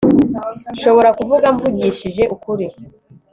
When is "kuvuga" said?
1.19-1.45